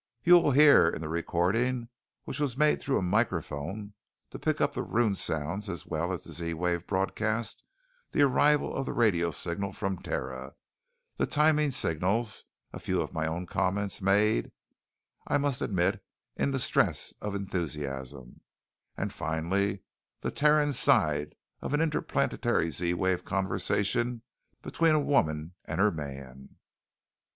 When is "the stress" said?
16.49-17.13